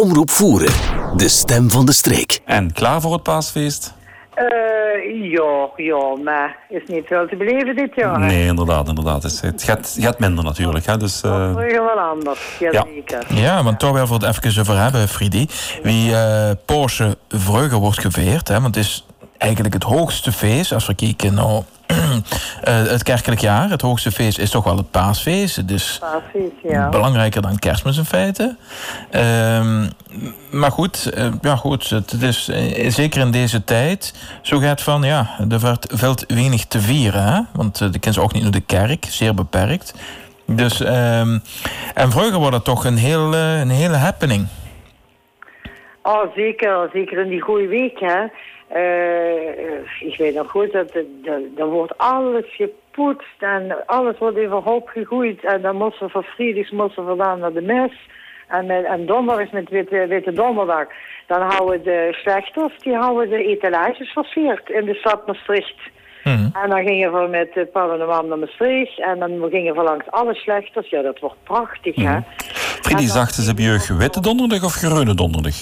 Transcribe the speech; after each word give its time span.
Omroep 0.00 0.30
Voeren, 0.30 0.72
de 1.16 1.28
stem 1.28 1.70
van 1.70 1.86
de 1.86 1.92
streek. 1.92 2.40
En 2.44 2.72
klaar 2.72 3.00
voor 3.00 3.12
het 3.12 3.22
paasfeest? 3.22 3.94
Uh, 4.36 5.30
ja, 5.30 5.68
ja, 5.76 6.16
maar 6.24 6.56
is 6.68 6.82
niet 6.86 7.06
veel 7.06 7.26
te 7.26 7.36
beleven 7.36 7.76
dit 7.76 7.94
jaar. 7.94 8.18
Nee, 8.18 8.46
inderdaad, 8.46 8.88
inderdaad. 8.88 9.22
Het 9.22 9.62
gaat, 9.62 9.96
gaat 10.00 10.18
minder 10.18 10.44
natuurlijk. 10.44 10.86
Hè, 10.86 10.96
dus, 10.96 11.22
uh... 11.24 11.54
Dat 11.54 11.64
is 11.64 11.72
wel 11.72 11.98
anders, 11.98 12.40
ja. 12.58 12.84
zeker. 12.94 13.26
Ja, 13.34 13.62
want 13.62 13.78
toch 13.78 13.92
wel 13.92 14.06
voor 14.06 14.18
het 14.18 14.44
even 14.44 14.60
over 14.60 14.78
hebben, 14.82 15.08
Friedi. 15.08 15.48
Wie 15.82 16.10
uh, 16.10 16.50
Porsche 16.64 17.16
Vreugde 17.28 17.76
wordt 17.76 18.00
geveerd, 18.00 18.48
hè, 18.48 18.60
want 18.60 18.74
het 18.74 18.84
is 18.84 19.06
eigenlijk 19.38 19.74
het 19.74 19.82
hoogste 19.82 20.32
feest, 20.32 20.72
als 20.72 20.86
we 20.86 20.94
kijken 20.94 21.34
naar 21.34 21.46
uh, 21.46 21.58
het 22.62 23.02
kerkelijk 23.02 23.40
jaar. 23.40 23.70
Het 23.70 23.80
hoogste 23.80 24.10
feest 24.10 24.38
is 24.38 24.50
toch 24.50 24.64
wel 24.64 24.76
het 24.76 24.90
paasfeest. 24.90 25.68
Dus 25.68 25.98
paasfeest, 25.98 26.52
ja. 26.62 26.88
belangrijker 26.88 27.42
dan 27.42 27.58
kerstmis 27.58 27.96
in 27.96 28.04
feite. 28.04 28.56
Uh, 29.12 29.86
maar 30.50 30.70
goed, 30.70 31.12
uh, 31.16 31.26
ja, 31.40 31.56
goed 31.56 31.90
het 31.90 32.22
is 32.22 32.48
uh, 32.48 32.90
zeker 32.90 33.20
in 33.20 33.30
deze 33.30 33.64
tijd 33.64 34.14
zo 34.42 34.58
gaat 34.58 34.82
van, 34.82 35.02
ja, 35.02 35.36
er 35.48 35.78
valt 35.80 36.24
weinig 36.28 36.64
te 36.64 36.80
vieren. 36.80 37.22
Hè? 37.22 37.40
Want 37.52 37.78
de 37.78 37.98
kinderen 37.98 38.22
ook 38.22 38.32
niet 38.32 38.42
naar 38.42 38.52
de 38.52 38.60
kerk, 38.60 39.04
zeer 39.08 39.34
beperkt. 39.34 39.94
Dus, 40.46 40.80
ehm, 40.80 41.38
en 41.94 42.10
vroeger 42.10 42.40
was 42.40 42.50
dat 42.50 42.64
toch 42.64 42.84
een, 42.84 42.96
heel, 42.96 43.34
een 43.34 43.70
hele 43.70 43.96
happening. 43.96 44.46
Oh, 46.02 46.34
zeker. 46.34 46.88
Zeker 46.92 47.18
in 47.18 47.28
die 47.28 47.40
goede 47.40 47.66
week, 47.66 48.00
hè. 48.00 48.26
Uh, 48.76 50.10
ik 50.10 50.14
weet 50.18 50.34
nog 50.34 50.50
goed, 50.50 50.72
dat, 50.72 50.92
dan 51.56 51.68
wordt 51.68 51.98
alles 51.98 52.44
gepoetst 52.48 53.38
en 53.38 53.86
alles 53.86 54.18
wordt 54.18 54.38
overhoop 54.38 54.88
gegooid. 54.88 55.44
En 55.44 55.62
dan 55.62 55.76
moesten 55.76 56.06
we 56.06 56.12
voor 56.12 56.24
Friedrichs 56.34 56.70
moesten 56.70 57.06
we 57.06 57.16
dan 57.16 57.38
naar 57.38 57.52
de 57.52 57.60
mes. 57.60 57.92
En, 58.48 58.66
met, 58.66 58.84
en 58.84 59.06
donderdag 59.06 59.44
is 59.44 59.52
met 59.52 59.68
witte, 59.68 60.06
witte 60.06 60.32
donderdag. 60.32 60.86
Dan 61.26 61.42
houden 61.42 61.82
de 61.82 62.08
slechters, 62.12 62.72
die 62.78 62.94
houden 62.94 63.28
de 63.28 63.44
etalages 63.44 64.12
versierd 64.12 64.68
in 64.68 64.84
de 64.84 64.94
stad 64.94 65.26
Maastricht. 65.26 65.78
Mm. 66.24 66.50
En 66.62 66.70
dan 66.70 66.84
gingen 66.84 67.12
we 67.12 67.28
met 67.28 67.52
de 67.54 67.66
Parlement 67.66 68.28
naar 68.28 68.38
Maastricht. 68.38 69.00
En 69.00 69.18
dan 69.18 69.50
gingen 69.50 69.74
we 69.74 69.82
langs 69.82 70.10
alle 70.10 70.34
slechters. 70.34 70.90
Ja, 70.90 71.02
dat 71.02 71.18
wordt 71.18 71.42
prachtig, 71.42 71.96
mm. 71.96 72.06
hè. 72.06 72.18
Friedrich, 72.82 73.12
dachten 73.12 73.42
ze, 73.42 73.48
heb 73.48 73.58
je 73.58 73.96
witte 73.96 74.20
donderdag 74.20 74.64
of 74.64 74.72
groene 74.72 75.14
donderdag? 75.14 75.56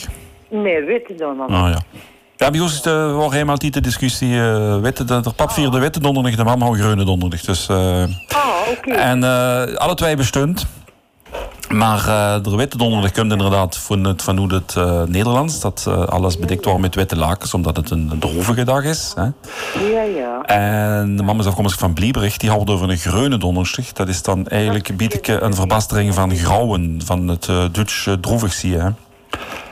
Nee, 0.48 0.82
witte 0.82 1.14
donderdag. 1.14 1.62
Oh, 1.62 1.70
ja. 1.70 2.00
Ja, 2.38 2.50
bij 2.50 2.60
ons 2.60 2.72
is 2.72 2.82
de, 2.82 2.90
was 3.16 3.32
helemaal 3.32 3.52
altijd 3.52 3.72
de 3.72 3.80
discussie. 3.80 4.28
Uh, 4.28 4.80
witte, 4.80 5.04
de, 5.04 5.22
pap 5.36 5.50
vierde 5.50 5.78
witte 5.78 6.00
donderdag, 6.00 6.34
de 6.34 6.44
mam 6.44 6.62
houdt 6.62 6.80
groene 6.80 7.04
donderdag. 7.04 7.40
Dus, 7.40 7.68
uh, 7.70 7.76
oh, 7.76 8.70
oké. 8.70 8.90
En 8.90 9.22
uh, 9.22 9.74
alle 9.74 9.94
twee 9.94 10.16
bestund. 10.16 10.66
Maar 11.68 12.02
de 12.42 12.56
witte 12.56 12.76
donderdag 12.76 13.12
komt 13.12 13.32
inderdaad 13.32 13.76
van, 13.76 14.04
het, 14.04 14.22
van 14.22 14.36
hoe 14.36 14.54
het 14.54 14.74
Nederlands. 15.08 15.60
Dat 15.60 15.86
alles 16.08 16.38
bedekt 16.38 16.64
wordt 16.64 16.80
met 16.80 16.94
witte 16.94 17.16
lakens, 17.16 17.54
omdat 17.54 17.76
het 17.76 17.90
een 17.90 18.12
drovige 18.18 18.64
dag 18.64 18.84
is. 18.84 19.14
Hè. 19.14 19.22
Ja, 19.92 20.02
ja. 20.02 20.42
En 20.42 21.16
de 21.16 21.22
mam 21.22 21.40
is 21.40 21.46
afkomstig 21.46 21.80
van 21.80 21.92
Blieberich, 21.92 22.36
die 22.36 22.50
houdt 22.50 22.70
over 22.70 22.90
een 22.90 22.96
groene 22.96 23.38
donderdag. 23.38 23.92
Dat 23.92 24.08
is 24.08 24.22
dan 24.22 24.46
eigenlijk 24.46 24.96
bied 24.96 25.28
een 25.28 25.54
verbastering 25.54 26.14
van 26.14 26.36
grauwen, 26.36 27.00
van 27.04 27.28
het 27.28 27.46
Duits 27.72 28.08
droevig 28.20 28.52
zie 28.52 28.70
je. 28.70 28.92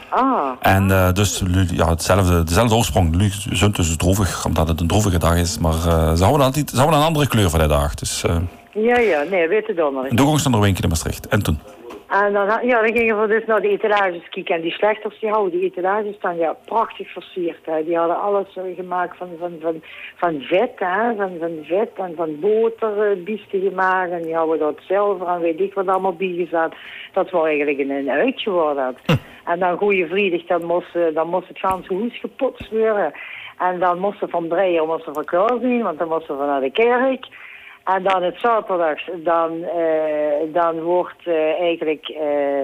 Ah. 0.09 0.51
En 0.61 0.89
uh, 0.89 1.13
dus 1.13 1.43
ja, 1.73 1.89
hetzelfde, 1.89 2.45
dezelfde 2.45 2.75
oorsprong. 2.75 3.33
Zunt 3.51 3.77
dus 3.77 3.97
droevig, 3.97 4.45
omdat 4.45 4.69
het 4.69 4.81
een 4.81 4.87
droevige 4.87 5.19
dag 5.19 5.37
is. 5.37 5.59
Maar 5.59 5.75
uh, 5.75 6.13
ze, 6.15 6.23
houden 6.23 6.47
altijd, 6.47 6.71
ze 6.71 6.77
houden 6.77 6.99
een 6.99 7.07
andere 7.07 7.27
kleur 7.27 7.51
van 7.51 7.59
die 7.59 7.69
dag. 7.69 7.95
Dus, 7.95 8.25
uh, 8.27 8.37
ja, 8.73 8.99
ja, 8.99 9.23
nee, 9.31 9.49
witte 9.49 9.75
donderdag. 9.75 10.11
En 10.11 10.17
toen 10.17 10.27
ging 10.27 10.41
ze 10.41 10.51
naar 10.51 10.61
Winkel 10.61 10.83
in 10.83 10.89
Maastricht. 10.89 11.29
En 11.29 11.43
toen? 11.43 11.59
En 12.09 12.33
dan, 12.33 12.47
ja, 12.47 12.83
dan 12.83 12.97
gingen 12.97 13.21
we 13.21 13.27
dus 13.27 13.45
naar 13.47 13.61
de 13.61 13.69
etalages 13.69 14.29
kijken. 14.29 14.55
En 14.55 14.61
die 14.61 14.73
slechters, 14.73 15.21
die 15.21 15.31
houden 15.31 15.61
die 15.61 15.71
etalages 15.71 16.19
dan 16.21 16.37
ja, 16.37 16.57
prachtig 16.65 17.13
versierd. 17.13 17.59
Hè. 17.65 17.85
Die 17.85 17.97
hadden 17.97 18.21
alles 18.21 18.59
gemaakt 18.77 19.17
van, 19.17 19.29
van, 19.39 19.53
van, 19.61 19.83
van 20.17 20.41
vet, 20.41 20.73
hè. 20.75 21.15
Van, 21.17 21.37
van 21.39 21.59
vet 21.63 21.91
en 21.95 22.13
van 22.17 22.41
boter, 22.41 23.23
biesten 23.23 23.61
gemaakt. 23.61 24.11
En 24.11 24.23
die 24.23 24.35
hadden 24.35 24.59
dat 24.59 24.81
zilver 24.89 25.27
en 25.27 25.41
weet 25.41 25.61
ik 25.61 25.75
wat 25.75 25.89
allemaal 25.89 26.17
bijgezet. 26.17 26.75
Dat 27.13 27.31
was 27.31 27.47
eigenlijk 27.47 27.79
een, 27.79 27.91
een 27.91 28.11
uitje 28.11 28.51
worden. 28.51 28.97
En 29.45 29.59
dan 29.59 29.79
goede 29.79 30.07
vriedig, 30.07 30.47
dan 30.47 30.65
moest, 30.65 31.15
dan 31.15 31.29
moest 31.29 31.49
het 31.49 31.59
ganse 31.59 31.95
huis 31.95 32.21
geputst 32.21 32.71
worden. 32.71 33.13
En 33.59 33.79
dan 33.79 33.99
moesten 33.99 34.29
van 34.29 34.49
breien 34.49 34.87
moesten 34.87 35.13
we 35.13 35.25
klaar 35.25 35.83
want 35.83 35.99
dan 35.99 36.09
moesten 36.09 36.39
we 36.39 36.45
naar 36.45 36.61
de 36.61 36.71
kerk. 36.71 37.27
En 37.95 38.03
dan 38.03 38.23
het 38.23 38.39
zaterdag, 38.39 38.99
dan, 39.17 39.53
uh, 39.53 40.53
dan 40.53 40.81
wordt 40.81 41.27
uh, 41.27 41.61
eigenlijk... 41.61 42.09
Uh, 42.09 42.61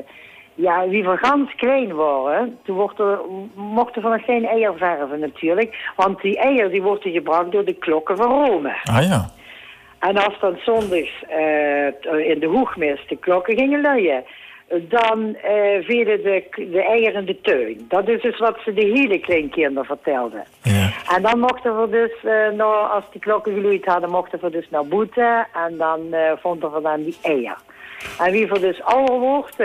ja, 0.54 0.88
wie 0.88 1.04
voor 1.04 1.18
gans 1.18 1.54
klein 1.54 1.94
waren, 1.94 2.58
toen 2.64 2.76
wordt 2.76 2.98
er, 2.98 3.20
mochten 3.54 4.02
we 4.02 4.08
nog 4.08 4.24
geen 4.24 4.44
eier 4.44 4.76
verven 4.76 5.20
natuurlijk. 5.20 5.92
Want 5.96 6.20
die 6.20 6.38
eier 6.38 6.70
die 6.70 6.82
worden 6.82 7.12
gebracht 7.12 7.52
door 7.52 7.64
de 7.64 7.74
klokken 7.74 8.16
van 8.16 8.46
Rome. 8.46 8.72
Ah 8.82 9.02
ja. 9.08 9.30
En 9.98 10.16
als 10.16 10.38
dan 10.40 10.56
zondags 10.64 11.24
in 12.26 12.38
de 12.38 12.46
hoegmis 12.46 13.06
de 13.08 13.16
klokken 13.16 13.56
gingen 13.56 13.80
luien 13.80 14.24
dan 14.80 15.36
uh, 15.44 15.84
vielen 15.84 16.22
de, 16.22 16.44
de 16.70 16.82
eieren 16.82 17.20
in 17.20 17.24
de 17.24 17.40
tuin. 17.40 17.84
Dat 17.88 18.08
is 18.08 18.22
dus 18.22 18.38
wat 18.38 18.58
ze 18.64 18.72
de 18.72 18.84
hele 18.84 19.18
kleinkinderen 19.18 19.84
vertelden. 19.84 20.44
Ja. 20.62 20.90
En 21.16 21.22
dan 21.22 21.38
mochten 21.38 21.80
we 21.80 21.88
dus, 21.88 22.12
uh, 22.24 22.56
nou, 22.56 22.90
als 22.90 23.04
die 23.10 23.20
klokken 23.20 23.54
geloeid 23.54 23.84
hadden, 23.84 24.10
mochten 24.10 24.38
we 24.40 24.50
dus 24.50 24.70
naar 24.70 24.86
boete. 24.86 25.46
En 25.54 25.76
dan 25.76 26.00
uh, 26.10 26.32
vonden 26.36 26.72
we 26.72 26.80
dan 26.80 27.02
die 27.02 27.16
eieren. 27.22 27.56
En 28.18 28.32
wie 28.32 28.48
voor 28.48 28.60
dus 28.60 28.82
ouder 28.82 29.18
wordt, 29.18 29.56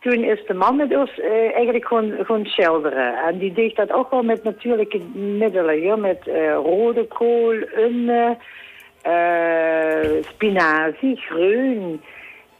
toen 0.00 0.24
is 0.24 0.46
de 0.46 0.54
man 0.54 0.88
dus 0.88 1.20
eigenlijk 1.54 1.86
gewoon, 1.86 2.12
gewoon 2.20 2.44
schilderen. 2.44 3.14
En 3.26 3.38
die 3.38 3.52
deed 3.52 3.76
dat 3.76 3.92
ook 3.92 4.10
wel 4.10 4.22
met 4.22 4.44
natuurlijke 4.44 5.00
middelen. 5.14 5.80
Ja, 5.80 5.96
met 5.96 6.30
rode 6.64 7.06
kool, 7.06 7.54
een 7.74 8.10
spinazie, 10.22 11.16
groen 11.16 12.00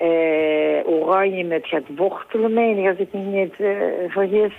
uh, 0.02 0.86
oranje 0.86 1.44
met 1.44 1.70
het 1.70 1.84
wortelen, 1.96 2.52
meen 2.52 2.88
als 2.88 2.98
ik 2.98 3.12
me 3.12 3.20
niet 3.20 3.54
uh, 3.58 3.76
vergis. 4.08 4.52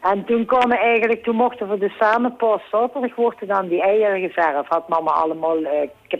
En 0.00 0.24
toen 0.24 0.44
kwamen 0.44 0.78
eigenlijk, 0.78 1.22
toen 1.22 1.36
mochten 1.36 1.68
we 1.68 1.78
dus 1.78 1.96
samen 1.96 2.36
pas 2.36 2.60
zaterdag 2.70 3.14
worden 3.14 3.48
dan 3.48 3.68
die 3.68 3.82
eieren 3.82 4.20
geverfd. 4.20 4.68
Had 4.68 4.88
mama 4.88 5.10
allemaal 5.10 5.58
uh, 5.58 5.70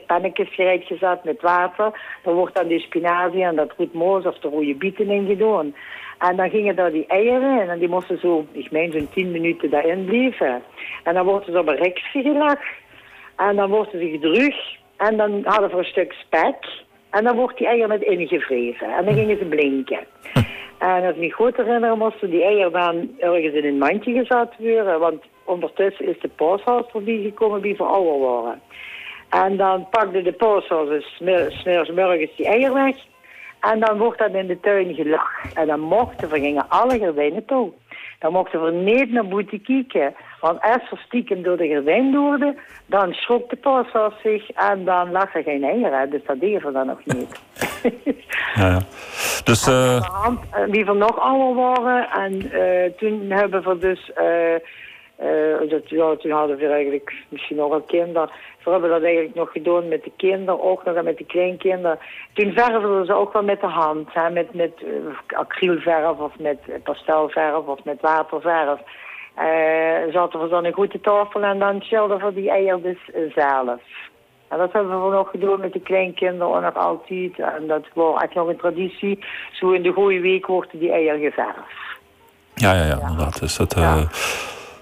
pannetjes 0.07 0.55
gereed 0.55 0.85
gezet 0.85 1.25
met 1.25 1.41
water. 1.41 2.19
Dan 2.23 2.35
wordt 2.35 2.55
dan 2.55 2.67
die 2.67 2.81
spinazie 2.81 3.45
en 3.45 3.57
dat 3.57 3.73
goed 3.77 3.93
moos 3.93 4.25
of 4.25 4.39
de 4.39 4.49
rode 4.49 4.75
bieten 4.75 5.11
in 5.11 5.27
gedaan. 5.27 5.75
En 6.19 6.37
dan 6.37 6.51
gingen 6.51 6.77
daar 6.77 6.93
die 6.93 7.07
eieren 7.07 7.69
en 7.69 7.79
die 7.79 7.89
moesten 7.89 8.19
zo, 8.19 8.47
ik 8.53 8.71
meen 8.71 8.93
zo'n 8.93 9.09
tien 9.15 9.31
minuten 9.31 9.71
daarin 9.71 10.05
blijven. 10.05 10.63
En 11.05 11.15
dan 11.15 11.25
worden 11.25 11.53
ze 11.53 11.59
op 11.59 11.69
een 11.69 11.93
gelegd. 11.95 12.67
En 13.37 13.57
dan 13.57 13.71
worden 13.71 14.01
ze 14.01 14.09
gedrukt. 14.09 14.77
En 14.97 15.17
dan 15.17 15.41
hadden 15.45 15.71
we 15.71 15.77
een 15.77 15.85
stuk 15.85 16.13
spek. 16.13 16.87
En 17.11 17.25
dan 17.25 17.37
wordt 17.37 17.59
die 17.59 17.67
eier 17.67 17.89
met 17.89 18.03
ingevreven. 18.03 18.97
En 18.97 19.05
dan 19.05 19.15
gingen 19.15 19.39
ze 19.39 19.45
blinken. 19.45 20.07
En 20.79 21.05
als 21.05 21.15
ik 21.15 21.21
me 21.21 21.31
goed 21.31 21.57
herinner, 21.57 21.97
moesten 21.97 22.31
die 22.31 22.45
eieren 22.45 22.73
dan 22.73 23.11
ergens 23.19 23.55
in 23.55 23.65
een 23.65 23.79
mandje 23.79 24.13
gezet 24.13 24.49
worden. 24.59 25.01
Want 25.01 25.23
ondertussen 25.45 26.07
is 26.09 26.21
de 26.21 26.29
paashaus 26.29 26.85
voorbij 26.91 27.21
gekomen 27.23 27.63
die 27.63 27.77
voor 27.77 27.87
ouder 27.87 28.19
waren. 28.19 28.61
En 29.29 29.57
dan 29.57 29.89
pakte 29.91 30.23
de 30.23 30.33
paashaus 30.33 30.89
dus 30.89 32.37
die 32.37 32.47
eier 32.47 32.73
weg. 32.73 32.97
En 33.61 33.81
dan 33.81 33.99
wordt 33.99 34.19
dat 34.19 34.33
in 34.33 34.47
de 34.47 34.61
tuin 34.61 34.95
gelachen. 34.95 35.51
En 35.55 35.67
dan 35.67 35.81
mochten 35.81 36.29
we, 36.29 36.41
gingen 36.41 36.69
alle 36.69 36.99
gordijnen 36.99 37.45
toe. 37.45 37.73
Dan 38.19 38.33
mochten 38.33 38.65
we 38.65 38.71
niet 38.71 39.11
naar 39.11 39.27
buiten 39.27 39.63
kijken. 39.63 40.15
Want 40.41 40.61
als 40.61 40.91
we 40.91 40.97
stiekem 40.97 41.43
door 41.43 41.57
de 41.57 41.69
gordijn 41.69 42.13
doorden, 42.13 42.57
dan 42.87 43.13
schrok 43.13 43.51
de 43.51 43.57
paashaus 43.57 44.15
zich 44.23 44.51
en 44.51 44.85
dan 44.85 45.11
lag 45.11 45.35
er 45.35 45.43
geen 45.43 45.65
eieren. 45.65 46.11
Dus 46.11 46.25
dat 46.27 46.41
deden 46.41 46.67
we 46.67 46.73
dan 46.73 46.87
nog 46.87 47.01
niet. 47.05 47.43
ja, 48.55 48.69
ja. 48.69 48.81
Dus, 49.45 49.69
uh... 49.69 50.31
Die 50.71 50.85
van 50.85 50.99
nog 50.99 51.21
allemaal 51.21 51.55
waren. 51.55 52.11
En 52.11 52.33
uh, 52.35 52.93
toen 52.97 53.31
hebben 53.31 53.63
we 53.63 53.79
dus... 53.79 54.11
Uh, 54.19 54.55
uh, 55.23 55.71
dat, 55.71 55.89
ja, 55.89 56.17
toen 56.17 56.31
hadden 56.31 56.57
we 56.57 56.67
eigenlijk 56.67 57.13
misschien 57.29 57.57
nog 57.57 57.73
een 57.73 57.87
kinder. 57.87 58.31
We 58.65 58.71
hebben 58.71 58.91
dat 58.91 59.03
eigenlijk 59.03 59.35
nog 59.35 59.53
gedaan 59.53 59.89
met 59.89 60.05
de 60.05 60.13
kinderen, 60.17 60.63
ook 60.63 60.85
nog 60.85 61.03
met 61.03 61.19
de 61.19 61.25
kleinkinderen. 61.25 61.99
Toen 62.33 62.53
verfden 62.53 63.07
ze 63.07 63.15
ook 63.15 63.33
wel 63.33 63.43
met 63.43 63.61
de 63.61 63.67
hand, 63.67 64.09
hè, 64.13 64.31
met, 64.31 64.55
met 64.55 64.73
uh, 64.85 65.39
acrylverf 65.39 66.19
of 66.19 66.39
met 66.39 66.59
pastelverf 66.83 67.67
of 67.67 67.85
met 67.85 68.01
waterverf. 68.01 68.81
Uh, 69.39 70.13
zaten 70.13 70.41
we 70.41 70.49
dan 70.49 70.65
een 70.65 70.73
goede 70.73 71.01
tafel 71.01 71.43
en 71.43 71.59
dan 71.59 71.83
chillden 71.83 72.19
we 72.19 72.35
die 72.35 72.51
eieren 72.51 72.83
dus 72.83 73.33
zelf. 73.35 73.81
En 74.49 74.59
dat 74.59 74.73
hebben 74.73 75.05
we 75.05 75.11
nog 75.11 75.31
gedaan 75.31 75.61
met 75.61 75.73
de 75.73 75.81
kleinkinderen 75.81 76.63
nog 76.63 76.75
altijd. 76.75 77.39
En 77.39 77.67
dat 77.67 77.85
was 77.95 78.23
echt 78.23 78.35
nog 78.35 78.49
een 78.49 78.57
traditie. 78.57 79.19
Zo 79.53 79.71
in 79.71 79.83
de 79.83 79.93
goede 79.93 80.21
week 80.21 80.47
worden 80.47 80.79
die 80.79 80.93
eieren 80.93 81.21
geverfd. 81.21 81.59
Ja, 82.55 82.73
ja, 82.73 82.85
ja, 82.85 82.99
inderdaad. 83.01 83.41
Dus 83.41 83.57
dat, 83.57 83.75
ja. 83.75 84.07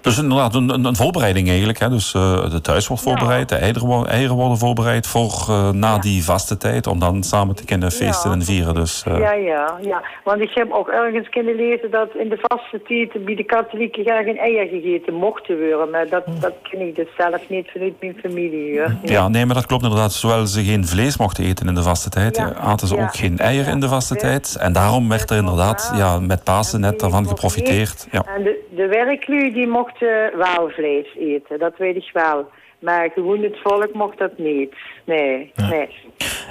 Dus 0.07 0.17
inderdaad, 0.17 0.55
een, 0.55 0.69
een, 0.69 0.85
een 0.85 0.95
voorbereiding 0.95 1.47
eigenlijk. 1.47 1.79
Hè? 1.79 1.89
Dus 1.89 2.13
uh, 2.13 2.49
de 2.49 2.61
thuis 2.61 2.87
wordt 2.87 3.03
voorbereid, 3.03 3.49
de 3.49 3.55
eieren, 3.55 4.07
eieren 4.07 4.35
worden 4.35 4.57
voorbereid 4.57 5.07
voor 5.07 5.45
uh, 5.49 5.69
na 5.69 5.93
ja. 5.93 5.99
die 5.99 6.23
vaste 6.23 6.57
tijd. 6.57 6.87
Om 6.87 6.99
dan 6.99 7.23
samen 7.23 7.55
te 7.55 7.65
kunnen 7.65 7.91
feesten 7.91 8.29
Ja. 8.29 8.35
en 8.35 8.43
vieren. 8.43 8.73
Dus, 8.73 9.03
uh, 9.07 9.19
Ja, 9.19 9.33
ja, 9.33 9.77
ja. 9.81 10.01
Want 10.23 10.41
ik 10.41 10.51
heb 10.53 10.71
ook 10.71 10.87
ergens 10.87 11.29
kunnen 11.29 11.55
lezen 11.55 11.91
dat 11.91 12.09
in 12.15 12.29
de 12.29 12.37
vaste 12.41 12.81
tijd 12.87 13.25
bij 13.25 13.35
de 13.35 13.43
katholieken 13.43 14.03
graag 14.03 14.23
geen 14.23 14.37
eier 14.37 14.67
gegeten 14.67 15.13
mochten 15.13 15.57
worden. 15.59 15.89
Maar 15.89 16.09
dat, 16.09 16.23
dat 16.39 16.53
ken 16.69 16.81
ik 16.87 16.95
dus 16.95 17.07
zelf 17.17 17.49
niet 17.49 17.69
vanuit 17.71 17.93
mijn 17.99 18.15
familie. 18.21 18.79
Hoor. 18.79 18.95
ja. 19.03 19.27
nee, 19.27 19.45
maar 19.45 19.55
dat 19.55 19.65
klopt 19.65 19.83
inderdaad. 19.83 20.13
Zowel 20.13 20.45
ze 20.45 20.63
geen 20.63 20.87
vlees 20.87 21.17
mochten 21.17 21.43
eten 21.43 21.67
in 21.67 21.75
de 21.75 21.83
vaste 21.83 22.09
tijd, 22.09 22.35
Ja. 22.37 22.53
aten 22.53 22.87
ze 22.87 22.97
ook 22.97 23.15
geen 23.15 23.37
eier 23.37 23.67
in 23.67 23.79
de 23.79 23.87
vaste 23.87 24.15
tijd. 24.15 24.57
En 24.59 24.73
daarom 24.73 25.09
werd 25.09 25.29
er 25.29 25.37
inderdaad 25.37 25.91
ja, 25.95 26.19
met 26.19 26.43
Pasen 26.43 26.79
net 26.79 26.99
daarvan 26.99 27.27
geprofiteerd. 27.27 28.07
Ja. 28.11 28.23
En 28.35 28.43
de, 28.43 28.65
de 28.75 28.87
werklui 28.87 29.53
die 29.53 29.67
mochten 29.99 30.37
wel 30.37 30.69
vlees 30.69 31.07
eten, 31.19 31.59
dat 31.59 31.77
weet 31.77 31.95
ik 31.95 32.09
wel. 32.13 32.49
Maar 32.79 33.09
gewoon 33.13 33.43
het 33.43 33.57
volk 33.63 33.93
mocht 33.93 34.17
dat 34.17 34.37
niet. 34.37 34.73
Nee, 35.05 35.51
nee. 35.55 35.89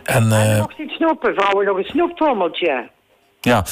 En, 0.05 0.15
En 0.15 0.33
eh, 0.33 0.59
nog 0.59 0.79
iets 0.79 0.95
snoepen, 0.95 1.35
vrouwen, 1.35 1.67
nog 1.67 1.77
een 1.77 1.85
snoeptrommeltje. 1.85 2.89
ja. 3.41 3.65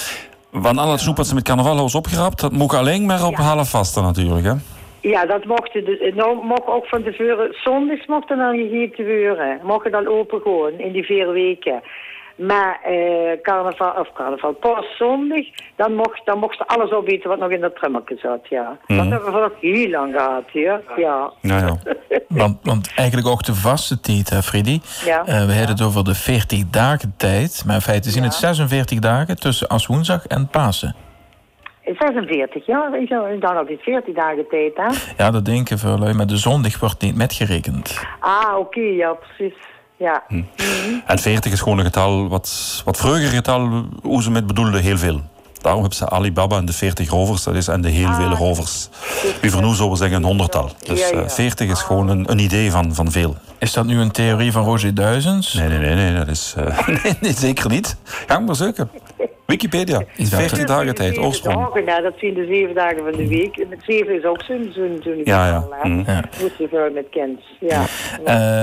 Van 0.56 0.78
al 0.78 0.90
het 0.90 1.00
snoep 1.00 1.16
dat 1.16 1.26
ze 1.26 1.34
met 1.34 1.42
carnaval 1.44 1.84
is 1.84 1.94
opgerapt, 1.94 2.40
dat 2.40 2.52
moet 2.52 2.74
alleen 2.74 3.06
maar 3.06 3.26
op 3.26 3.34
half 3.34 3.70
vasten 3.70 4.02
natuurlijk. 4.02 4.44
Hè? 4.44 4.52
Ja, 5.00 5.26
dat 5.26 5.44
mochten 5.44 5.84
de, 5.84 6.12
nou 6.14 6.44
mocht 6.44 6.66
ook 6.66 6.86
van 6.86 7.02
tevoren, 7.02 7.54
zondags 7.64 8.06
mocht 8.06 8.30
er 8.30 8.36
dan 8.36 8.56
gegeten 8.56 9.04
worden. 9.06 9.60
Mocht 9.62 9.90
dan 9.92 10.06
open 10.06 10.40
gewoon 10.40 10.72
in 10.78 10.92
die 10.92 11.04
vier 11.04 11.32
weken. 11.32 11.82
Maar 12.36 12.80
eh, 12.84 13.42
carnaval, 13.42 13.90
of 14.00 14.12
carnaval, 14.12 14.52
pas 14.52 14.96
zondag, 14.98 15.44
dan 15.76 15.94
mocht, 15.94 16.20
dan 16.24 16.38
mocht 16.38 16.56
ze 16.56 16.66
alles 16.66 16.90
opeten 16.90 17.28
wat 17.28 17.38
nog 17.38 17.50
in 17.50 17.60
dat 17.60 17.76
trummeltje 17.76 18.16
zat, 18.22 18.48
ja. 18.48 18.78
Dat 18.86 18.96
hebben 19.08 19.32
we 19.32 19.40
nog 19.40 19.52
heel 19.60 19.88
lang 19.90 20.14
gehad, 20.16 20.44
ja. 20.52 20.80
ja. 20.96 21.32
Ja, 21.40 21.58
ja. 21.58 21.76
want, 22.28 22.58
want 22.62 22.92
eigenlijk 22.96 23.28
ook 23.28 23.42
de 23.42 23.54
vaste 23.54 24.00
tijd, 24.00 24.30
hè, 24.30 24.42
Freddy. 24.42 24.80
Ja. 25.04 25.18
Eh, 25.20 25.26
we 25.46 25.52
hebben 25.52 25.76
het 25.76 25.82
over 25.82 26.04
de 26.04 26.14
40 26.14 26.64
dagen 26.70 27.14
tijd. 27.16 27.62
Maar 27.66 27.74
in 27.74 27.80
feite 27.80 28.10
zijn 28.10 28.24
het 28.24 28.34
46 28.34 28.98
dagen 28.98 29.40
tussen 29.40 29.68
als 29.68 29.86
woensdag 29.86 30.26
en 30.26 30.48
Pasen. 30.48 30.94
46 31.84 32.66
jaar, 32.66 33.00
ik 33.00 33.08
zou- 33.08 33.32
ik 33.32 33.40
dacht 33.40 33.56
altijd 33.56 33.80
40 33.82 34.14
dagen 34.14 34.48
tijd, 34.48 34.72
hè. 34.76 34.86
Ja, 35.24 35.30
dat 35.30 35.44
denken 35.44 35.78
veel 35.78 35.98
maar 35.98 36.26
de 36.26 36.36
zondag 36.36 36.78
wordt 36.80 37.02
niet 37.02 37.16
metgerekend. 37.16 38.02
Ah, 38.20 38.58
oké, 38.58 38.80
ja, 38.80 39.12
precies. 39.12 39.54
Ja. 39.96 40.22
En 41.06 41.18
40 41.18 41.52
is 41.52 41.60
gewoon 41.60 41.78
een 41.78 41.84
getal, 41.84 42.28
wat, 42.28 42.82
wat 42.84 42.96
vroeger 42.96 43.28
getal, 43.28 43.84
hoe 44.02 44.22
ze 44.22 44.30
met 44.30 44.46
bedoelde, 44.46 44.78
heel 44.80 44.98
veel. 44.98 45.20
Daarom 45.60 45.80
hebben 45.80 45.98
ze 45.98 46.08
Alibaba 46.08 46.56
en 46.56 46.64
de 46.64 46.72
40 46.72 47.10
rovers, 47.10 47.42
dat 47.42 47.54
is, 47.54 47.68
en 47.68 47.80
de 47.80 47.88
heel 47.88 48.12
vele 48.14 48.34
rovers. 48.34 48.88
Wie 49.40 49.50
voor 49.50 49.62
nu 49.62 49.74
zullen 49.74 49.90
we 49.90 49.96
zeggen 49.96 50.16
een 50.16 50.24
honderdtal. 50.24 50.70
Dus 50.86 51.00
Ja, 51.00 51.06
ja. 51.06 51.22
eh, 51.22 51.28
40 51.28 51.70
is 51.70 51.80
gewoon 51.82 52.08
een, 52.08 52.30
een 52.30 52.38
idee 52.38 52.70
van, 52.70 52.94
van 52.94 53.10
veel. 53.12 53.36
Is 53.58 53.72
dat 53.72 53.84
nu 53.86 54.00
een 54.00 54.10
theorie 54.10 54.52
van 54.52 54.64
Roger 54.64 54.94
Duizens? 54.94 55.52
Nee, 55.52 55.68
nee, 55.68 55.78
nee, 55.78 55.94
nee, 55.94 56.14
dat 56.14 56.28
is... 56.28 56.54
eh, 56.56 56.86
nee, 57.02 57.16
nee, 57.20 57.32
zeker 57.34 57.68
niet. 57.70 57.96
Ga 58.26 58.38
maar 58.38 58.54
zoeken. 58.56 58.90
Wikipedia. 59.54 59.98
Dat- 59.98 60.28
40 60.28 60.64
dagen 60.64 60.94
tijd, 60.94 61.18
oorsprong. 61.18 61.56
dagen, 61.56 61.84
nou, 61.84 62.02
dat 62.02 62.14
zijn 62.16 62.34
de 62.34 62.46
zeven 62.46 62.74
dagen 62.74 62.96
van 62.98 63.12
de 63.12 63.28
week. 63.28 63.68
Met 63.68 63.82
zeven 63.86 64.14
is 64.18 64.24
ook 64.24 64.42
zo'n 64.42 64.70
zo'n 64.74 65.00
zo'n 65.02 65.20
Ja, 65.24 65.46
ja. 65.46 65.64
Mm. 65.82 66.04
Ja. 66.06 66.24
Moet 66.40 66.56
je 66.58 66.68
veel 66.68 66.90
met 66.90 67.06
kind. 67.10 67.40
Ja. 67.60 67.84
Eh, 68.24 68.62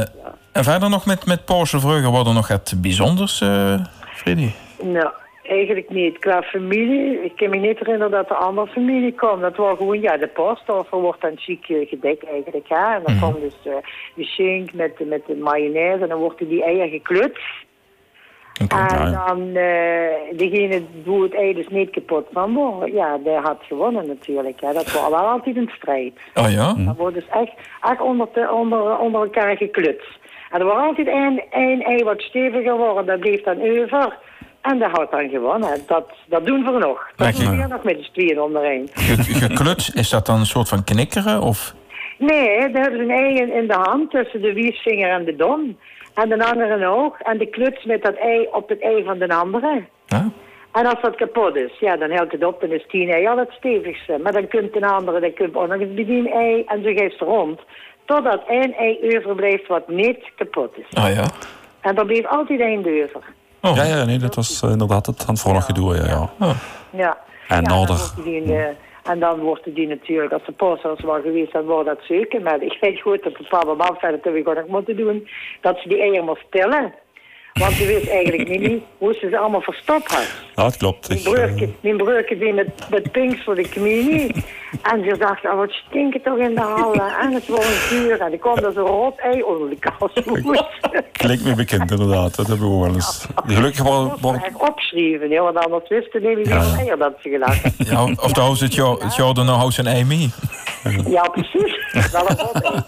en 0.52 0.64
verder 0.64 0.90
nog 0.90 1.06
met, 1.06 1.26
met 1.26 1.46
Porsche 1.46 1.80
Vreugde 1.80 2.08
worden 2.10 2.34
nog 2.34 2.48
het 2.48 2.74
bijzonders, 2.78 3.42
eh 3.42 3.80
Freddy? 4.14 4.50
Nou, 4.84 5.10
eigenlijk 5.44 5.90
niet. 5.90 6.18
Qua 6.20 6.42
familie, 6.42 7.24
ik 7.24 7.36
kan 7.36 7.50
me 7.50 7.58
niet 7.58 7.80
herinneren 7.80 8.12
dat 8.12 8.30
er 8.30 8.36
andere 8.36 8.68
familie 8.68 9.12
kwam. 9.12 9.42
Dat 9.42 9.56
was 9.56 9.78
gewoon, 9.78 10.02
ja, 10.02 10.18
de 10.18 10.28
postoffer 10.28 10.98
wordt 11.00 11.22
dan 11.22 11.32
chic 11.36 11.66
eh, 11.70 11.88
gedekt 11.90 12.26
eigenlijk. 12.26 12.66
Hè? 12.70 12.94
En 12.96 13.02
dan 13.06 13.14
Mhm. 13.16 13.24
komt 13.24 13.42
dus 13.42 13.56
eh 13.64 13.74
de 14.16 14.24
shink 14.24 14.74
met, 14.74 14.98
de- 14.98 15.06
met 15.06 15.22
de 15.28 15.36
mayonaise 15.36 16.04
en 16.04 16.10
dan 16.10 16.20
worden 16.20 16.48
die 16.48 16.64
eieren 16.64 16.90
geklutst. 16.90 17.42
En 18.70 19.12
dan 19.28 19.40
eh, 19.56 20.38
degene 20.38 20.82
die 21.04 21.22
het 21.24 21.34
ei 21.36 21.54
dus 21.54 21.68
niet 21.68 21.90
kapot 21.90 22.28
van 22.32 22.54
worden, 22.54 22.94
ja, 22.94 23.18
die 23.24 23.34
had 23.34 23.58
gewonnen 23.62 24.08
natuurlijk. 24.08 24.62
Hè? 24.62 24.74
Dat 24.74 24.92
was 24.92 25.10
wel 25.10 25.16
altijd 25.30 25.56
een 25.58 25.72
strijd. 25.76 26.14
Oh 26.36 26.52
ja? 26.52 26.74
Dan 26.74 26.96
wordt 26.98 27.16
dus 27.16 27.28
echt, 27.28 27.52
echt 27.82 28.02
onder, 28.02 28.28
te- 28.34 28.52
onder, 28.52 28.98
onder 28.98 29.22
elkaar 29.22 29.58
geklutst. 29.58 30.20
En 30.52 30.60
er 30.60 30.66
wordt 30.66 30.82
altijd 30.82 31.08
één, 31.08 31.44
één 31.52 31.82
ei 31.82 32.04
wat 32.04 32.22
steviger 32.22 32.78
worden, 32.78 33.06
dat 33.06 33.20
bleef 33.20 33.44
dan 33.44 33.62
over. 33.62 34.18
En 34.62 34.80
dat 34.80 34.92
houdt 34.92 35.12
dan 35.12 35.30
gewonnen. 35.30 35.70
Dat, 35.88 36.10
dat 36.28 36.46
doen 36.46 36.64
we 36.64 36.72
nog. 36.80 37.08
Dat 37.16 37.36
doen 37.36 37.58
we 37.62 37.68
nog 37.68 37.84
met 37.84 37.98
de 37.98 38.10
tweeën 38.12 38.42
onderheen. 38.42 38.90
Ge- 38.94 39.24
Gekluts, 39.48 39.90
is 39.94 40.10
dat 40.10 40.26
dan 40.26 40.40
een 40.40 40.46
soort 40.46 40.70
van 40.70 40.84
knikkeren? 40.84 41.42
Of? 41.42 41.74
Nee, 42.18 42.60
dan 42.72 42.82
hebben 42.82 43.00
ze 43.00 43.04
een 43.04 43.12
ei 43.24 43.36
in, 43.36 43.54
in 43.54 43.68
de 43.68 43.74
hand 43.82 44.12
tussen 44.12 44.42
de 44.42 44.54
wiesvinger 44.54 45.10
en 45.10 45.26
de 45.26 45.36
dom. 45.36 45.78
En 46.14 46.30
de 46.30 46.46
andere 46.46 46.88
ook. 46.88 47.18
En 47.20 47.38
de 47.38 47.46
kluts 47.46 47.84
met 47.86 48.04
dat 48.04 48.16
ei 48.16 48.48
op 48.52 48.70
het 48.70 48.82
ei 48.82 49.04
van 49.04 49.18
de 49.18 49.34
andere. 49.34 49.84
Ja? 50.06 50.30
En 50.72 50.86
als 50.86 51.02
dat 51.02 51.16
kapot 51.16 51.56
is, 51.56 51.80
ja, 51.80 51.98
dan 51.98 52.12
houdt 52.12 52.32
het 52.32 52.44
op 52.44 52.64
en 52.64 52.72
is 52.72 52.86
tien 52.88 53.10
ei 53.10 53.28
al 53.28 53.38
het 53.38 53.52
stevigste. 53.52 54.20
Maar 54.24 54.32
dan 54.32 54.48
kunt 54.48 54.76
een 54.76 54.84
andere, 54.84 55.20
dan 55.20 55.34
kunt 55.34 55.56
ook 55.56 55.68
nog 55.68 55.80
eens 55.80 55.94
bij 55.94 56.06
die 56.06 56.32
ei 56.32 56.64
en 56.66 56.84
zo 56.84 56.90
geeft 56.94 57.18
ze 57.18 57.26
rond. 57.26 57.60
Totdat 58.06 58.42
één 58.48 58.74
ei 58.74 59.18
overblijft 59.18 59.68
wat 59.68 59.88
niet 59.88 60.32
kapot 60.36 60.78
is. 60.78 61.04
Oh 61.04 61.14
ja? 61.14 61.26
En 61.82 61.96
dan 61.96 62.06
bleef 62.06 62.26
altijd 62.26 62.60
één 62.60 62.80
over. 62.80 63.24
Oh. 63.62 63.76
Ja, 63.76 63.84
ja, 63.84 64.06
nee, 64.06 64.18
dat 64.18 64.36
was 64.36 64.62
eh, 64.62 64.72
inderdaad 64.72 65.06
het 65.06 65.22
aan 65.22 65.34
het 65.34 65.42
voorlag 65.42 65.66
gedoe. 65.66 65.96
Ja, 65.96 66.06
ja. 66.06 66.30
Oh. 66.40 66.56
Ja. 66.90 67.18
En 67.48 67.56
ja, 67.56 67.62
dan 67.62 67.78
nodig. 67.78 68.16
En 69.04 69.20
dan 69.20 69.40
wordt 69.40 69.76
die 69.76 69.88
natuurlijk, 69.88 70.34
als 70.34 70.46
de 70.46 70.52
posters 70.52 71.02
was 71.02 71.22
geweest, 71.22 71.52
dan 71.52 71.66
wordt 71.66 71.88
dat 71.88 72.00
zeker. 72.04 72.42
Maar 72.42 72.62
ik 72.62 72.78
weet 72.82 73.02
goed 73.02 73.24
dat 73.24 73.36
en 73.36 73.66
mama 73.66 73.96
verder 74.00 74.20
gewoon 74.44 74.56
nog 74.56 74.68
moeten 74.68 74.98
doen, 74.98 75.28
dat 75.62 75.80
ze 75.80 75.88
die 75.88 76.02
eieren 76.02 76.26
moest 76.26 76.46
tellen. 76.50 76.94
Want 77.54 77.74
ze 77.74 77.86
wist 77.86 78.10
eigenlijk 78.10 78.48
niet, 78.50 78.60
niet 78.62 78.84
hoe 78.98 79.14
ze 79.14 79.28
ze 79.30 79.38
allemaal 79.38 79.62
verstopt 79.62 80.12
had. 80.12 80.28
Ja, 80.56 80.66
het 80.66 80.78
klopt. 80.78 81.08
Mijn 81.08 81.20
Ik, 81.20 81.26
eh, 81.26 81.32
broertje, 81.34 81.70
mijn 81.82 81.98
broertje 81.98 82.38
die 82.38 82.54
met, 82.54 82.68
met 82.90 83.12
pinks 83.12 83.44
voor 83.44 83.56
de 83.56 83.70
communie. 83.74 84.32
En 84.82 85.04
ze 85.04 85.16
dacht, 85.18 85.46
oh, 85.46 85.56
wat 85.56 85.72
stinkt 85.72 86.24
toch 86.24 86.38
in 86.38 86.56
de 86.56 86.62
hal. 86.62 86.94
En 86.94 87.34
het 87.34 87.48
wordt 87.48 87.64
een 87.66 87.72
vuur. 87.72 88.20
En 88.22 88.32
er 88.32 88.38
kwam 88.38 88.58
er 88.58 88.72
zo'n 88.74 88.86
rot 88.86 89.20
ei 89.20 89.42
onder 89.44 89.70
de 89.70 89.76
kast. 89.80 90.22
klinkt 91.12 91.44
me 91.44 91.56
bekend, 91.56 91.92
inderdaad. 91.92 92.36
Dat 92.36 92.48
hebben 92.48 92.70
we 92.80 92.86
wel 92.86 92.94
eens. 92.94 93.26
Gelukkig 93.46 93.84
Dat 93.86 94.20
wordt- 94.20 94.44
echt 94.46 94.70
opschrijven, 94.70 95.32
hè, 95.32 95.40
want 95.42 95.58
anders 95.58 95.88
wisten 95.90 96.22
je 96.22 96.30
Ja. 96.44 96.60
niet 96.64 96.78
eier 96.78 96.98
dat 96.98 97.14
ze 97.22 97.30
gelaten. 97.30 97.74
Ja, 97.78 98.04
of 98.04 98.32
trouwens 98.32 98.62
het 98.62 98.74
jou- 98.76 99.04
het 99.04 99.16
jou 99.16 99.34
dan 99.34 99.46
nou 99.46 99.58
houdt 99.58 99.74
zijn 99.74 99.88
ei 99.88 100.04
mee. 100.06 100.30
Ja, 101.08 101.22
precies. 101.30 101.80
Wel 102.12 102.30
een 102.30 102.38
rot. 102.38 102.84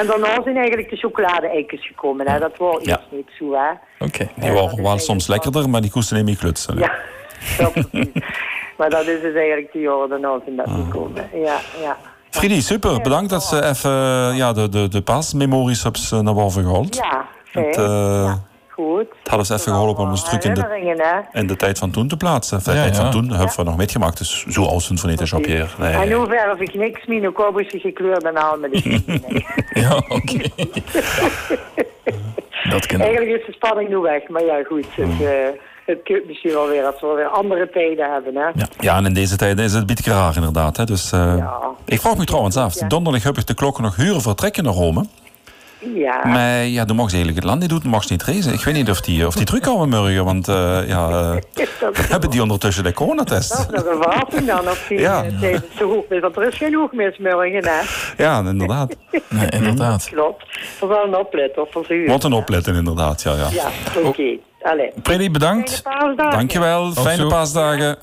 En 0.00 0.06
daarna 0.06 0.42
zijn 0.42 0.56
eigenlijk 0.56 0.90
de 0.90 0.96
chocolade-eikens 0.96 1.86
gekomen. 1.86 2.30
Hè. 2.30 2.38
Dat 2.38 2.56
was 2.58 2.84
Ja. 2.84 2.94
iets 2.98 3.06
niet 3.10 3.30
zo, 3.38 3.52
hè. 3.52 3.70
Oké. 4.06 4.28
Die 4.36 4.52
waren 4.52 4.82
wel 4.82 4.98
soms 4.98 5.26
lekkerder, 5.26 5.70
maar 5.70 5.80
die 5.80 5.90
koesten 5.90 6.16
niet 6.16 6.24
meer 6.24 6.36
klutsen. 6.36 6.78
Ja, 6.78 6.92
ja 7.58 7.68
precies. 7.68 8.08
Maar 8.76 8.90
dat 8.90 9.06
is 9.06 9.20
dus 9.20 9.34
eigenlijk 9.34 9.72
de 9.72 9.78
jaren 9.80 10.08
daarna 10.08 10.38
zijn 10.44 10.56
dat 10.56 10.66
Ah. 10.66 10.74
gekomen. 10.74 11.28
Ja, 11.32 11.56
ja. 11.82 11.96
Freddy, 12.30 12.60
super. 12.60 13.00
Bedankt 13.00 13.30
dat 13.30 13.42
ze 13.44 13.64
even 13.64 13.90
ja, 14.36 14.52
de, 14.52 14.68
de, 14.68 14.88
de 14.88 15.02
paasmemories 15.02 15.82
hebt 15.82 16.10
eh, 16.12 16.18
naar 16.20 16.34
boven 16.34 16.62
gehaald. 16.64 16.94
Ja, 16.96 17.24
fijn. 17.44 17.66
Het, 17.66 17.76
eh, 17.76 18.34
Goed. 18.74 19.06
het 19.22 19.28
had 19.28 19.38
ons 19.38 19.48
even 19.50 19.72
geholpen 19.72 20.02
om 20.04 20.10
ons 20.10 20.24
terug 20.24 20.44
in 20.44 20.54
de, 20.54 21.22
in 21.32 21.46
de 21.46 21.56
tijd 21.56 21.78
van 21.78 21.90
toen 21.90 22.08
te 22.08 22.16
plaatsen. 22.16 22.58
De 22.64 22.70
Ja, 22.70 22.76
tijd 22.76 22.96
ja. 22.96 23.02
van 23.02 23.10
toen 23.10 23.30
hebben 23.30 23.56
we 23.56 23.62
nog 23.62 23.76
metgemaakt. 23.76 24.18
Dus 24.18 24.44
zo 24.46 24.64
oud 24.64 24.82
zijn 24.82 24.98
van 24.98 25.10
niet, 25.10 25.28
Jean-Pierre. 25.28 25.68
En 25.78 25.98
Nee. 25.98 26.08
nu 26.18 26.26
verf 26.26 26.60
ik 26.60 26.74
niks 26.74 27.06
meer, 27.06 27.20
nu 27.20 27.30
koop 27.30 27.62
ze 27.68 27.78
gekleurd 27.78 28.22
en 28.24 28.36
al 28.36 28.58
met 28.58 28.72
de 28.72 29.02
nee. 29.06 29.46
Ja, 29.72 29.96
oké. 30.08 30.38
Dat. 32.70 32.86
Eigenlijk 32.86 33.40
is 33.40 33.46
de 33.46 33.52
spanning 33.52 33.88
nu 33.88 33.96
weg, 33.98 34.28
maar 34.28 34.44
ja, 34.44 34.62
goed. 34.64 34.86
Het, 34.96 35.20
uh, 35.20 35.28
het 35.86 36.00
kunt 36.04 36.26
misschien 36.26 36.50
wel 36.52 36.68
weer 36.68 36.84
als 36.84 37.00
we 37.00 37.06
weer 37.16 37.26
andere 37.26 37.70
tijden 37.70 38.12
hebben, 38.12 38.34
hè. 38.36 38.44
Ja. 38.44 38.66
ja, 38.78 38.96
en 38.96 39.06
in 39.06 39.14
deze 39.14 39.36
tijden 39.36 39.64
is 39.64 39.72
het 39.72 39.86
beetje 39.86 40.10
raar 40.10 40.34
inderdaad. 40.36 40.76
Hè. 40.76 40.84
Dus, 40.84 41.12
eh, 41.12 41.34
Ja. 41.36 41.58
Ik 41.84 42.00
vraag 42.00 42.16
me 42.16 42.24
trouwens 42.24 42.56
af, 42.56 42.80
Ja. 42.80 42.86
donderdag 42.88 43.22
heb 43.22 43.38
ik 43.38 43.46
de 43.46 43.54
klokken 43.54 43.82
nog 43.82 43.96
huren 43.96 44.20
vertrekken 44.20 44.64
naar 44.64 44.72
Rome. 44.72 45.04
Ja. 45.94 46.20
Maar 46.26 46.64
ja, 46.64 46.84
dan 46.84 46.96
mag 46.96 47.08
ze 47.10 47.14
eigenlijk 47.14 47.36
het 47.36 47.44
land 47.44 47.60
niet 47.60 47.68
doen, 47.70 47.80
dan 47.82 47.90
mag 47.90 48.02
ze 48.04 48.12
niet 48.12 48.22
reizen. 48.22 48.52
Ik 48.52 48.60
weet 48.64 48.74
niet 48.74 48.90
of 48.90 49.00
die, 49.00 49.26
of 49.26 49.34
die 49.34 49.44
terugkomen 49.46 49.88
morgen, 49.88 50.24
want 50.24 50.48
eh, 50.48 50.88
ja, 50.88 51.08
eh, 51.54 51.62
Is 51.62 51.68
dat, 51.80 51.96
hebben 52.08 52.30
die 52.30 52.42
ondertussen 52.42 52.82
de 52.82 52.88
dat 52.88 52.98
coronatest. 52.98 53.52
is 53.52 53.66
nog 53.70 53.84
een 53.86 54.02
verrassing 54.02 54.46
dan, 54.46 54.60
of 54.68 54.84
die 54.88 54.98
Ja. 55.00 55.24
tijdens 55.40 55.76
de 55.78 55.84
hoogmis, 55.84 56.20
want 56.20 56.36
er 56.36 56.46
is 56.48 56.56
geen 56.56 56.74
hoogmismorgen, 56.74 57.64
hè. 57.68 57.80
Ja, 58.24 58.38
inderdaad. 58.38 58.96
Nee, 59.28 59.48
inderdaad. 59.50 60.08
Klopt. 60.12 60.42
We 60.80 60.86
zullen 61.02 61.18
opletten 61.20 61.62
of 61.62 61.68
voor 61.72 61.84
ze 61.84 62.04
Wat 62.06 62.24
een 62.24 62.32
opletten 62.32 62.74
inderdaad, 62.74 63.22
ja. 63.22 63.34
ja. 63.34 63.48
Ja, 63.50 63.68
oké. 64.04 64.36
Allee. 64.62 64.90
Freddy, 65.02 65.30
bedankt. 65.30 65.70
Fijne 65.84 65.98
paasdagen. 66.06 66.30
Dankjewel, 66.38 66.92
fijne 66.92 67.22
zo. 67.22 67.28
paasdagen. 67.28 67.96